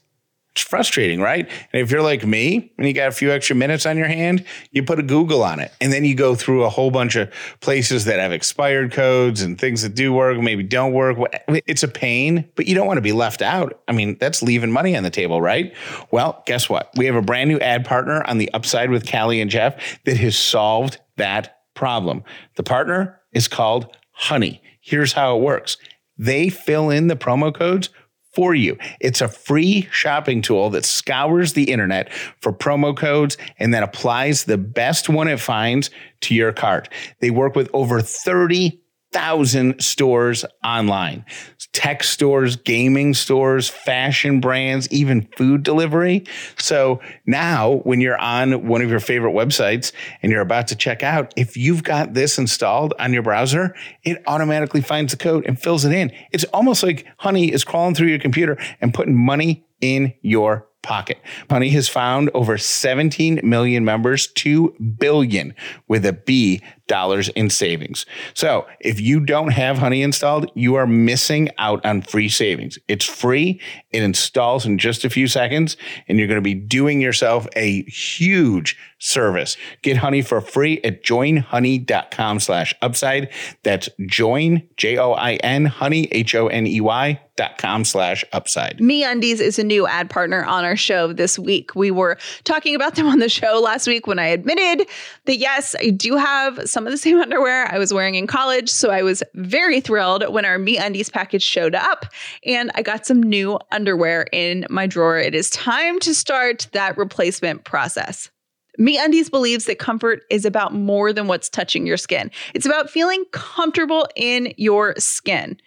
[0.53, 1.47] It's frustrating, right?
[1.71, 4.43] And if you're like me and you got a few extra minutes on your hand,
[4.71, 5.71] you put a Google on it.
[5.79, 9.57] And then you go through a whole bunch of places that have expired codes and
[9.57, 11.17] things that do work, maybe don't work.
[11.47, 13.81] It's a pain, but you don't want to be left out.
[13.87, 15.73] I mean, that's leaving money on the table, right?
[16.11, 16.89] Well, guess what?
[16.97, 20.17] We have a brand new ad partner on the upside with Callie and Jeff that
[20.17, 22.25] has solved that problem.
[22.57, 24.61] The partner is called Honey.
[24.81, 25.77] Here's how it works
[26.17, 27.89] they fill in the promo codes
[28.33, 28.77] for you.
[28.99, 34.45] It's a free shopping tool that scours the internet for promo codes and then applies
[34.45, 35.89] the best one it finds
[36.21, 36.89] to your cart.
[37.19, 41.25] They work with over 30,000 stores online
[41.73, 46.25] tech stores, gaming stores, fashion brands, even food delivery.
[46.57, 51.01] So now, when you're on one of your favorite websites and you're about to check
[51.03, 55.59] out, if you've got this installed on your browser, it automatically finds the code and
[55.59, 56.11] fills it in.
[56.31, 61.19] It's almost like Honey is crawling through your computer and putting money in your pocket.
[61.49, 65.53] Honey has found over 17 million members, 2 billion
[65.87, 68.05] with a B dollars in savings.
[68.33, 72.77] So if you don't have Honey installed, you are missing out on free savings.
[72.89, 73.61] It's free.
[73.91, 75.77] It installs in just a few seconds
[76.09, 79.55] and you're going to be doing yourself a huge service.
[79.81, 83.29] Get Honey for free at joinhoney.com slash upside.
[83.63, 88.79] That's join, J-O-I-N, honey, H-O-N-E-Y dot com slash upside.
[88.79, 91.73] Me Undies is a new ad partner on our show this week.
[91.75, 94.87] We were talking about them on the show last week when I admitted
[95.25, 98.69] that yes, I do have some of the same underwear I was wearing in college.
[98.69, 102.05] So I was very thrilled when our Me Undies package showed up
[102.45, 105.17] and I got some new underwear in my drawer.
[105.17, 108.29] It is time to start that replacement process.
[108.77, 112.31] Me Undies believes that comfort is about more than what's touching your skin.
[112.53, 115.57] It's about feeling comfortable in your skin.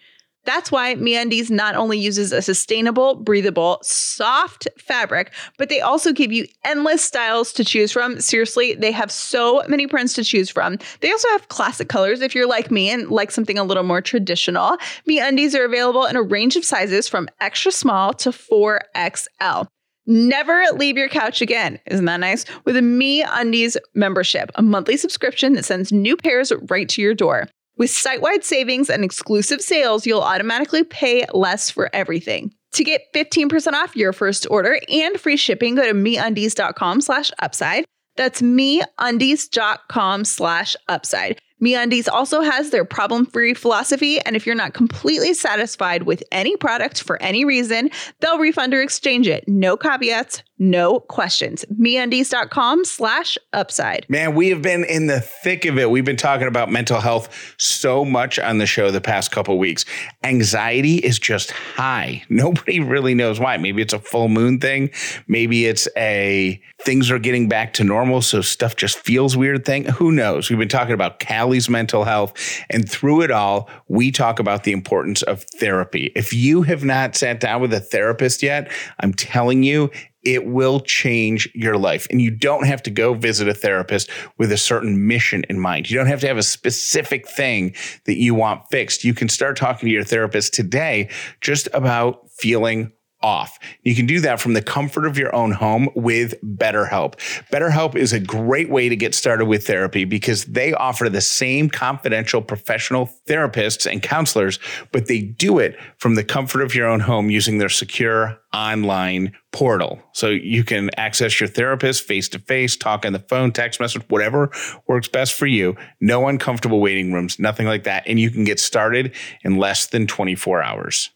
[0.45, 6.31] That's why MeUndies not only uses a sustainable, breathable, soft fabric, but they also give
[6.31, 8.21] you endless styles to choose from.
[8.21, 10.77] Seriously, they have so many prints to choose from.
[11.01, 14.01] They also have classic colors if you're like me and like something a little more
[14.01, 14.77] traditional.
[15.09, 19.67] MeUndies are available in a range of sizes from extra small to 4XL.
[20.07, 21.79] Never leave your couch again.
[21.87, 22.45] Isn't that nice?
[22.63, 27.15] With a Me Undies membership, a monthly subscription that sends new pairs right to your
[27.15, 27.49] door.
[27.77, 32.53] With site wide savings and exclusive sales, you'll automatically pay less for everything.
[32.73, 37.85] To get 15% off your first order and free shipping, go to meundies.com slash upside.
[38.15, 41.39] That's meundies.com slash upside.
[41.63, 47.01] MeUndies also has their problem-free philosophy, and if you're not completely satisfied with any product
[47.01, 47.89] for any reason,
[48.19, 49.45] they'll refund or exchange it.
[49.47, 51.65] No caveats, no questions.
[51.79, 54.05] MeUndies.com slash upside.
[54.09, 55.89] Man, we have been in the thick of it.
[55.89, 59.85] We've been talking about mental health so much on the show the past couple weeks.
[60.23, 62.23] Anxiety is just high.
[62.29, 63.57] Nobody really knows why.
[63.57, 64.91] Maybe it's a full moon thing.
[65.27, 69.85] Maybe it's a things are getting back to normal, so stuff just feels weird thing.
[69.85, 70.49] Who knows?
[70.49, 72.33] We've been talking about Callie's mental health,
[72.71, 76.11] and through it all, we talk about the importance of therapy.
[76.15, 79.91] If you have not sat down with a therapist yet, I'm telling you,
[80.23, 82.07] it will change your life.
[82.09, 85.87] And you don't have to go visit a therapist with a certain mission in mind.
[85.87, 89.03] You don't have to have a specific thing that you want fixed.
[89.03, 91.09] You can start talking to your therapist today
[91.41, 92.91] just about feeling
[93.25, 93.57] off.
[93.81, 97.15] You can do that from the comfort of your own home with BetterHelp.
[97.51, 101.67] BetterHelp is a great way to get started with therapy because they offer the same
[101.67, 104.59] confidential professional therapists and counselors,
[104.91, 109.33] but they do it from the comfort of your own home using their secure online
[109.51, 109.99] portal.
[110.13, 114.03] So you can access your therapist face to face, talk on the phone, text message,
[114.07, 114.51] whatever
[114.87, 115.75] works best for you.
[115.99, 118.03] No uncomfortable waiting rooms, nothing like that.
[118.05, 121.09] And you can get started in less than 24 hours.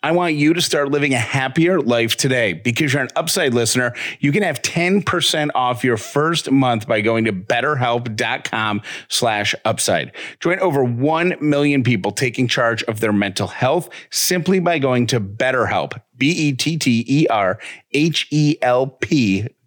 [0.00, 2.52] I want you to start living a happier life today.
[2.52, 7.24] Because you're an Upside listener, you can have 10% off your first month by going
[7.24, 10.12] to betterhelp.com slash upside.
[10.38, 15.20] Join over 1 million people taking charge of their mental health simply by going to
[15.20, 16.68] BetterHelp, B-E-T-T-E-R-H-E-L-P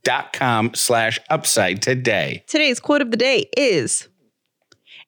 [0.04, 2.44] dot com slash upside today.
[2.48, 4.08] Today's quote of the day is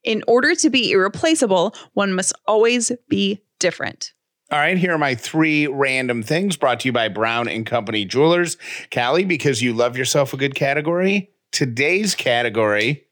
[0.04, 4.13] In order to be irreplaceable, one must always be different.
[4.50, 8.04] All right, here are my three random things brought to you by Brown and Company
[8.04, 8.58] Jewelers.
[8.92, 11.30] Callie, because you love yourself a good category.
[11.50, 13.06] Today's category,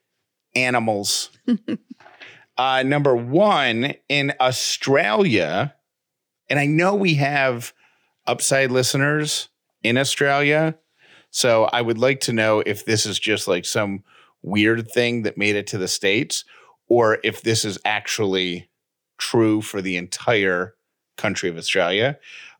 [0.55, 1.31] animals.
[2.57, 5.73] uh, number one, in Australia,
[6.51, 7.73] and I know we have
[8.27, 9.49] upside listeners
[9.81, 10.75] in Australia.
[11.31, 14.03] So I would like to know if this is just like some
[14.43, 16.45] weird thing that made it to the States
[16.87, 18.69] or if this is actually
[19.17, 20.75] true for the entire
[21.17, 22.17] country of Australia.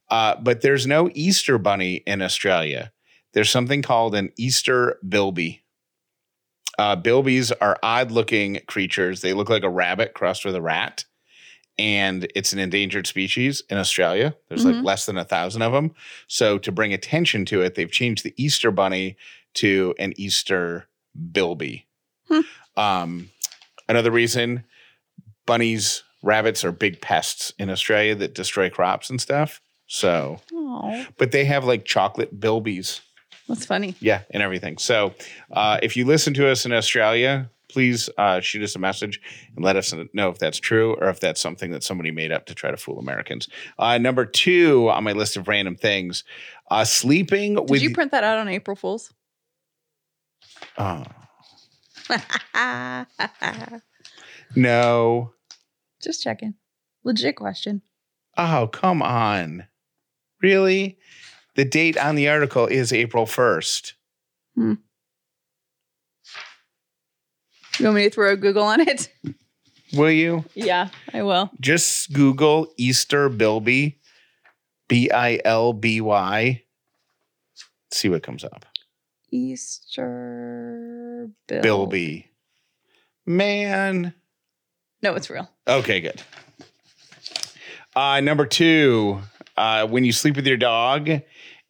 [0.10, 2.92] Uh, but there's no Easter bunny in Australia.
[3.34, 5.64] There's something called an Easter bilby.
[6.78, 9.22] Uh, bilbies are odd looking creatures.
[9.22, 11.06] They look like a rabbit crossed with a rat.
[11.80, 14.36] And it's an endangered species in Australia.
[14.48, 14.76] There's Mhm.
[14.76, 15.96] like less than a thousand of them.
[16.28, 19.18] So, to bring attention to it, they've changed the Easter bunny
[19.56, 20.88] to an Easter
[21.32, 21.88] bilby.
[22.28, 22.42] Hmm.
[22.78, 23.30] Um,
[23.90, 24.66] another reason
[25.48, 29.62] bunnies, rabbits are big pests in Australia that destroy crops and stuff.
[29.86, 33.02] So, Oh, but they have like chocolate bilbies.
[33.48, 33.94] that's funny.
[34.00, 34.78] Yeah, and everything.
[34.80, 35.14] So,
[35.52, 39.20] uh, if you listen to us in Australia, please uh, shoot us a message
[39.56, 42.46] and let us know if that's true or if that's something that somebody made up
[42.46, 43.48] to try to fool Americans.
[43.78, 46.24] Uh, number two on my list of random things
[46.72, 47.82] uh, sleeping Did with.
[47.82, 49.12] you print that out on April Fool's?
[50.78, 51.04] Oh,
[54.56, 55.34] no.
[56.04, 56.56] Just checking.
[57.04, 57.82] Legit question.
[58.38, 59.68] Oh, come on.
[60.42, 60.98] Really?
[61.56, 63.94] The date on the article is April 1st.
[64.56, 64.74] Hmm.
[67.80, 69.12] You want me to throw a Google on it?
[69.94, 70.46] Will you?
[70.56, 71.50] Yeah, I will.
[71.60, 74.00] Just Google Easter Bilby,
[74.88, 76.64] B I L B Y.
[77.92, 78.66] See what comes up.
[79.32, 81.30] Easter.
[81.48, 82.28] Bilby.
[83.26, 84.14] Man.
[85.04, 85.50] No, it's real.
[85.68, 86.22] Okay, good.
[87.94, 89.20] Uh, number two,
[89.58, 91.10] uh, when you sleep with your dog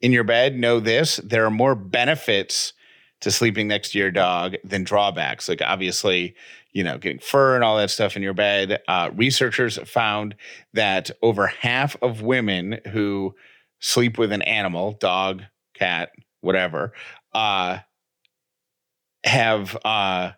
[0.02, 2.74] in your bed, know this there are more benefits
[3.22, 5.50] to sleeping next to your dog than drawbacks.
[5.50, 6.36] Like, obviously,
[6.74, 8.82] you know, getting fur and all that stuff in your bed.
[8.88, 10.36] Uh, researchers found
[10.74, 13.34] that over half of women who
[13.80, 15.43] sleep with an animal, dog,
[15.74, 16.93] cat, whatever,
[17.34, 17.80] uh,
[19.24, 20.32] have uh,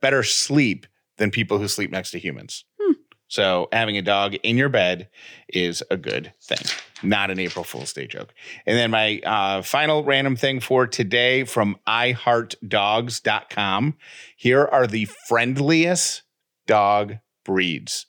[0.00, 0.86] better sleep
[1.18, 2.64] than people who sleep next to humans.
[2.80, 2.92] Hmm.
[3.28, 5.08] So having a dog in your bed
[5.48, 6.64] is a good thing,
[7.02, 8.32] not an April Fool's Day joke.
[8.66, 13.96] And then my uh, final random thing for today from iHeartDogs.com.
[14.36, 16.22] Here are the friendliest
[16.66, 18.06] dog breeds.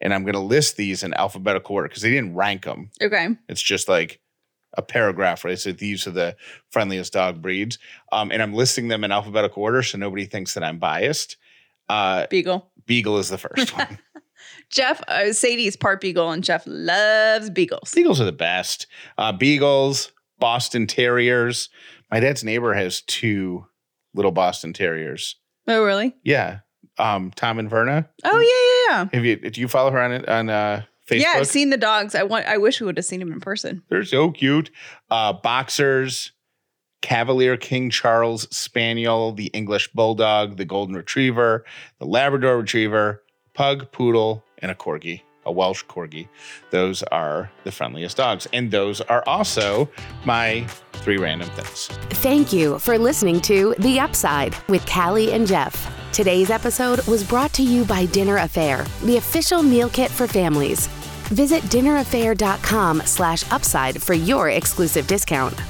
[0.00, 2.90] And I'm going to list these in alphabetical order because they didn't rank them.
[3.02, 3.30] Okay.
[3.48, 4.20] It's just like
[4.76, 6.36] a paragraph where they said these are the
[6.70, 7.78] friendliest dog breeds.
[8.12, 11.36] Um, and I'm listing them in alphabetical order so nobody thinks that I'm biased.
[11.88, 12.70] Uh, Beagle.
[12.86, 13.98] Beagle is the first one.
[14.70, 17.92] Jeff, uh, Sadie's part Beagle, and Jeff loves Beagles.
[17.94, 18.86] Beagles are the best.
[19.18, 21.68] Uh, Beagles, Boston Terriers.
[22.10, 23.66] My dad's neighbor has two
[24.14, 25.36] little Boston Terriers.
[25.66, 26.14] Oh, really?
[26.24, 26.60] Yeah.
[26.98, 28.08] Um, Tom and Verna.
[28.24, 28.40] Oh,
[28.88, 30.82] yeah, yeah, Have you do you follow her on it on uh.
[31.08, 31.20] Facebook?
[31.20, 32.14] Yeah, I've seen the dogs.
[32.14, 32.46] I want.
[32.46, 33.82] I wish we would have seen him in person.
[33.90, 34.70] They're so cute.
[35.10, 36.32] Uh, boxers,
[37.04, 41.62] Cavalier King Charles Spaniel, the English Bulldog, the Golden Retriever,
[41.98, 46.28] the Labrador Retriever, Pug, Poodle, and a Corgi, a Welsh Corgi.
[46.70, 48.48] Those are the friendliest dogs.
[48.54, 49.86] And those are also
[50.24, 51.88] my three random things.
[52.22, 55.94] Thank you for listening to The Upside with Callie and Jeff.
[56.10, 60.86] Today's episode was brought to you by Dinner A'Fare, the official meal kit for families.
[61.28, 65.60] Visit dinnerafare.com slash upside for your exclusive discount.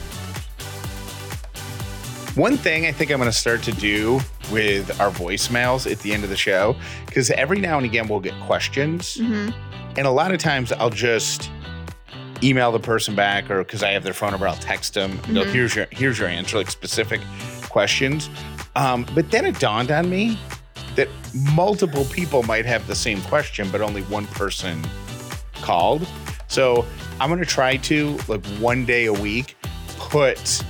[2.34, 4.20] One thing I think I'm going to start to do
[4.50, 6.74] with our voicemails at the end of the show,
[7.06, 9.16] because every now and again we'll get questions.
[9.18, 9.50] Mm-hmm.
[9.96, 11.48] And a lot of times I'll just
[12.42, 15.16] email the person back or because I have their phone number, I'll text them.
[15.18, 15.52] Mhm.
[15.52, 17.20] here's your here's your answer, like specific
[17.70, 18.28] questions.
[18.74, 20.36] Um, but then it dawned on me
[20.96, 21.08] that
[21.52, 24.84] multiple people might have the same question, but only one person
[25.62, 26.06] called.
[26.48, 26.84] So
[27.20, 29.56] I'm gonna try to like one day a week
[29.98, 30.62] put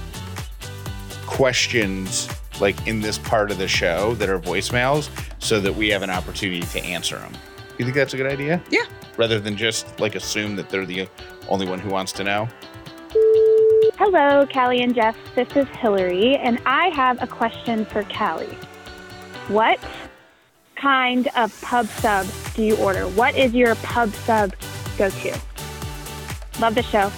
[1.27, 2.29] questions
[2.61, 6.11] like in this part of the show that are voicemails so that we have an
[6.11, 7.33] opportunity to answer them.
[7.79, 8.63] You think that's a good idea?
[8.71, 8.85] Yeah.
[9.17, 11.09] Rather than just like assume that they're the
[11.49, 12.49] only one who wants to know.
[13.97, 15.17] Hello, Callie and Jeff.
[15.35, 18.59] This is Hillary, and I have a question for Callie.
[19.49, 19.79] What
[20.75, 23.07] kind of pub sub do you order?
[23.09, 24.53] What is your pub sub
[24.99, 25.39] go to?
[26.61, 27.11] Love the show.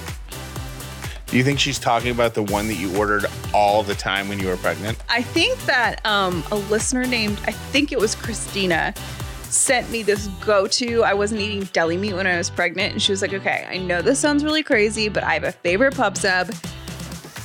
[1.37, 4.39] Do you think she's talking about the one that you ordered all the time when
[4.39, 4.97] you were pregnant?
[5.11, 8.95] I think that um, a listener named, I think it was Christina,
[9.43, 11.05] sent me this go to.
[11.05, 12.95] I wasn't eating deli meat when I was pregnant.
[12.95, 15.53] And she was like, okay, I know this sounds really crazy, but I have a
[15.53, 16.55] favorite pub sub.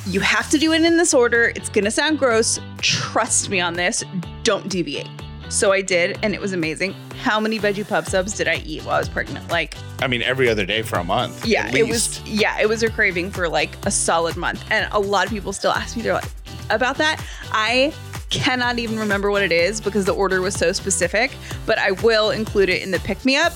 [0.06, 1.52] You have to do it in this order.
[1.54, 2.62] It's going to sound gross.
[2.78, 4.06] Trust me on this.
[4.44, 5.10] Don't deviate.
[5.52, 6.96] So I did, and it was amazing.
[7.20, 9.50] How many veggie pub subs did I eat while I was pregnant?
[9.50, 11.46] Like, I mean, every other day for a month.
[11.46, 12.22] yeah, it was.
[12.26, 15.52] Yeah, it was a craving for like a solid month, and a lot of people
[15.52, 16.24] still ask me they're like,
[16.70, 17.22] about that.
[17.52, 17.94] I
[18.30, 21.32] cannot even remember what it is because the order was so specific,
[21.66, 23.52] but I will include it in the pick me up.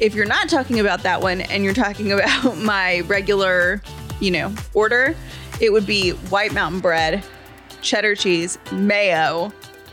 [0.00, 3.80] If you're not talking about that one and you're talking about my regular,
[4.18, 5.14] you know, order,
[5.60, 7.22] it would be white mountain bread,
[7.80, 9.52] cheddar cheese, mayo,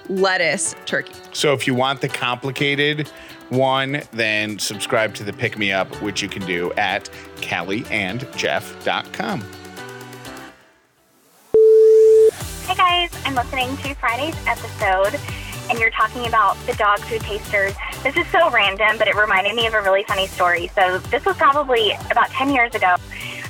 [0.10, 1.14] lettuce, turkey.
[1.34, 3.08] So if you want the complicated
[3.50, 9.44] one, then subscribe to the Pick Me Up, which you can do at callieandjeff.com.
[12.68, 15.20] Hey guys, I'm listening to Friday's episode,
[15.70, 17.74] and you're talking about the dog food tasters.
[18.04, 20.70] This is so random, but it reminded me of a really funny story.
[20.76, 22.96] So, this was probably about 10 years ago.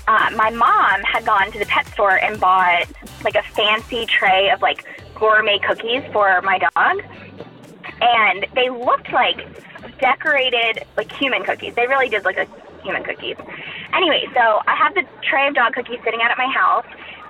[0.08, 2.86] Uh, my mom had gone to the pet store and bought
[3.24, 4.86] like a fancy tray of like
[5.16, 7.02] gourmet cookies for my dog,
[8.02, 9.40] and they looked like
[10.00, 11.74] decorated like human cookies.
[11.76, 12.50] They really did look like
[12.84, 13.38] human cookies.
[13.94, 16.86] Anyway, so I have the tray of dog cookies sitting out at my house.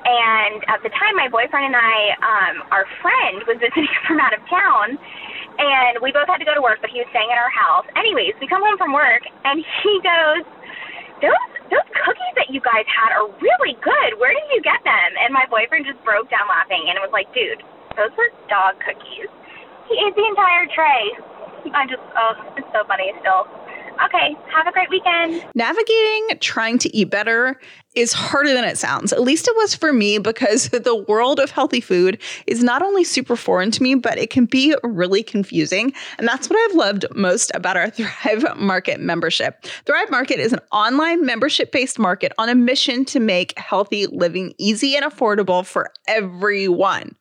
[0.06, 4.38] And at the time, my boyfriend and I, um, our friend was visiting from out
[4.38, 5.02] of town,
[5.58, 7.90] and we both had to go to work, but he was staying at our house.
[7.98, 10.46] Anyways, we come home from work, and he goes,
[11.26, 11.42] "Those
[11.74, 14.22] those cookies that you guys had are really good.
[14.22, 17.26] Where did you get them?" And my boyfriend just broke down laughing and was like,
[17.34, 17.66] "Dude,
[17.96, 19.32] those were dog cookies."
[19.90, 21.12] He ate the entire tray.
[21.74, 23.48] I just, oh, it's so funny still.
[24.04, 25.46] Okay, have a great weekend.
[25.56, 27.60] Navigating trying to eat better
[27.96, 29.14] is harder than it sounds.
[29.14, 33.06] At least it was for me because the world of healthy food is not only
[33.06, 35.94] super foreign to me, but it can be really confusing.
[36.18, 39.66] And that's what I've loved most about our Thrive Market membership.
[39.86, 44.54] Thrive Market is an online membership based market on a mission to make healthy living
[44.58, 47.16] easy and affordable for everyone.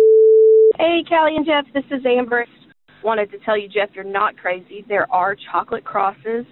[0.78, 2.46] Hey, Callie and Jeff, this is Amber.
[3.04, 4.84] Wanted to tell you, Jeff, you're not crazy.
[4.88, 6.46] There are chocolate crosses,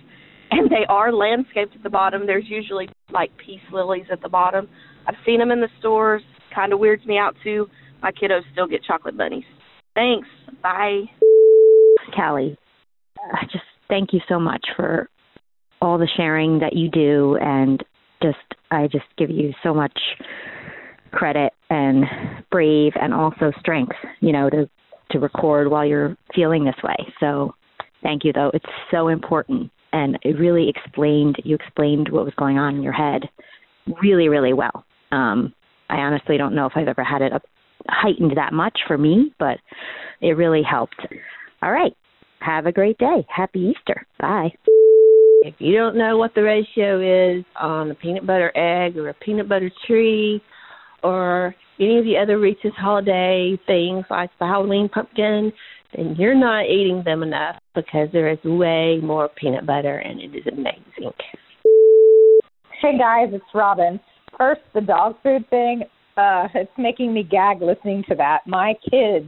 [0.51, 2.27] and they are landscaped at the bottom.
[2.27, 4.69] There's usually like peace lilies at the bottom.
[5.07, 6.23] I've seen them in the stores.
[6.55, 7.67] Kind of weirds me out too.
[8.03, 9.45] My kiddos still get chocolate bunnies.
[9.95, 10.29] Thanks.
[10.63, 11.03] Bye.
[12.15, 12.59] Callie,
[13.33, 15.09] I just thank you so much for
[15.81, 17.83] all the sharing that you do, and
[18.23, 18.39] just
[18.71, 19.99] I just give you so much
[21.13, 22.05] credit and
[22.51, 24.69] brave and also strength, you know, to
[25.13, 26.97] to record while you're feeling this way.
[27.19, 27.55] So
[28.03, 28.51] thank you though.
[28.55, 32.93] It's so important and it really explained you explained what was going on in your
[32.93, 33.23] head
[34.03, 34.85] really really well.
[35.11, 35.53] Um,
[35.89, 37.43] I honestly don't know if I've ever had it up,
[37.89, 39.59] heightened that much for me, but
[40.21, 41.01] it really helped.
[41.63, 41.93] All right.
[42.41, 43.27] Have a great day.
[43.29, 44.07] Happy Easter.
[44.19, 44.53] Bye.
[45.43, 49.15] If you don't know what the ratio is on a peanut butter egg or a
[49.15, 50.41] peanut butter tree
[51.03, 55.53] or any of the other Reese's holiday things like the Halloween pumpkin,
[55.97, 60.37] then you're not eating them enough because there is way more peanut butter and it
[60.37, 61.13] is amazing.
[62.81, 64.01] Hey guys, it's Robin.
[64.39, 65.83] First, the dog food thing.
[66.17, 68.41] Uh, it's making me gag listening to that.
[68.47, 69.27] My kids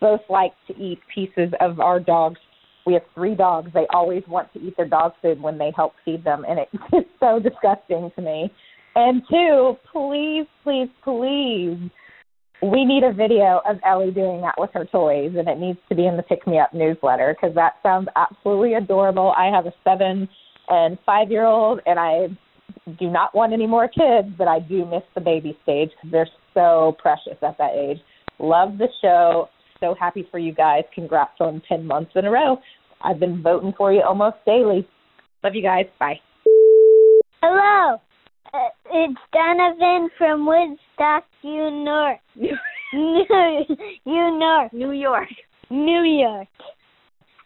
[0.00, 2.38] both like to eat pieces of our dogs.
[2.84, 3.70] We have three dogs.
[3.74, 7.08] They always want to eat their dog food when they help feed them, and it's
[7.20, 8.52] so disgusting to me.
[8.96, 11.90] And two, please, please, please,
[12.62, 15.94] we need a video of Ellie doing that with her toys, and it needs to
[15.94, 19.34] be in the Pick Me Up newsletter because that sounds absolutely adorable.
[19.36, 20.26] I have a seven
[20.68, 22.28] and five year old, and I
[22.98, 26.28] do not want any more kids, but I do miss the baby stage because they're
[26.54, 27.98] so precious at that age.
[28.38, 29.50] Love the show.
[29.78, 30.84] So happy for you guys.
[30.94, 32.56] Congrats on 10 months in a row.
[33.02, 34.88] I've been voting for you almost daily.
[35.44, 35.84] Love you guys.
[36.00, 36.18] Bye.
[37.42, 38.00] Hello.
[38.54, 38.58] Uh,
[38.92, 42.18] it's Donovan from Woodstock, New York.
[42.92, 43.24] New
[44.40, 44.72] York.
[44.72, 45.28] New York.
[45.70, 46.48] New York.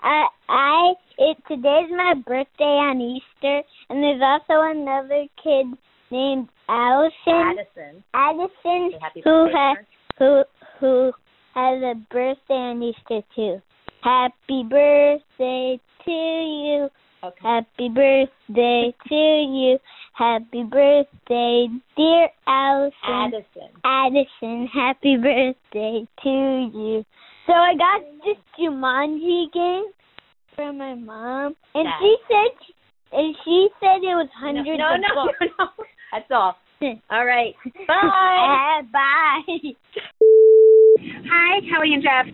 [0.02, 5.66] I, I, it today's my birthday on Easter, and there's also another kid
[6.10, 7.12] named Allison.
[7.26, 8.04] Addison.
[8.14, 8.92] Addison,
[9.24, 9.76] who has
[10.18, 10.42] who
[10.80, 11.12] who
[11.54, 13.60] has a birthday on Easter too.
[14.02, 16.88] Happy birthday to you.
[17.22, 17.38] Okay.
[17.42, 19.78] Happy birthday to you.
[20.14, 21.66] Happy birthday,
[21.96, 22.92] dear Allison.
[23.04, 23.70] Addison.
[23.84, 27.04] Addison, happy birthday to you.
[27.46, 29.84] So I got this Jumanji game
[30.54, 35.00] from my mom, and she said, and she said it was No, hundreds no, of
[35.00, 35.54] no, books.
[35.58, 35.66] no.
[36.12, 36.56] That's all.
[37.10, 37.54] All right.
[37.86, 38.80] Bye.
[38.92, 39.72] Bye.
[41.00, 42.26] Hi, Callie and Jeff.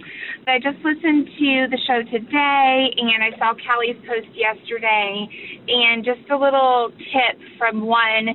[0.49, 5.29] I just listened to the show today and I saw Callie's post yesterday
[5.69, 8.27] and just a little tip from one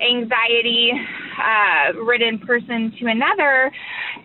[0.00, 0.92] anxiety
[1.36, 3.70] uh, ridden person to another.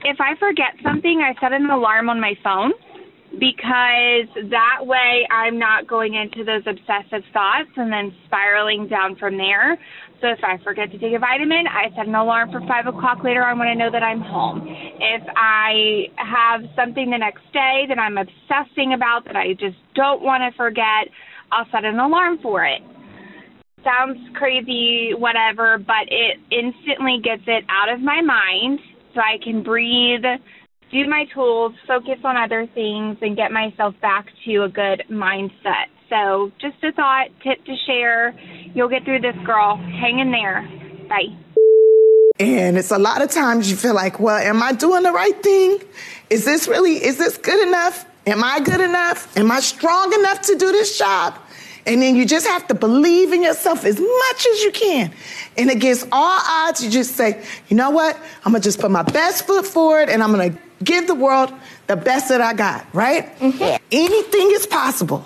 [0.05, 2.71] If I forget something, I set an alarm on my phone
[3.31, 9.37] because that way I'm not going into those obsessive thoughts and then spiraling down from
[9.37, 9.77] there.
[10.21, 13.23] So if I forget to take a vitamin, I set an alarm for five o'clock
[13.23, 14.61] later on when I know that I'm home.
[14.69, 20.21] If I have something the next day that I'm obsessing about that I just don't
[20.21, 21.09] want to forget,
[21.51, 22.81] I'll set an alarm for it.
[23.83, 28.79] Sounds crazy, whatever, but it instantly gets it out of my mind
[29.15, 30.21] so I can breathe,
[30.91, 35.89] do my tools, focus on other things, and get myself back to a good mindset.
[36.11, 38.35] So, just a thought, tip to share.
[38.73, 39.77] You'll get through this, girl.
[39.77, 40.67] Hang in there.
[41.07, 41.33] Bye.
[42.37, 45.41] And it's a lot of times you feel like, well, am I doing the right
[45.41, 45.79] thing?
[46.29, 48.05] Is this really, is this good enough?
[48.27, 49.37] Am I good enough?
[49.37, 51.39] Am I strong enough to do this job?
[51.85, 55.13] And then you just have to believe in yourself as much as you can.
[55.57, 58.17] And against all odds, you just say, you know what?
[58.43, 61.53] I'm gonna just put my best foot forward and I'm gonna give the world
[61.87, 63.33] the best that I got, right?
[63.39, 63.83] Mm-hmm.
[63.91, 65.23] Anything is possible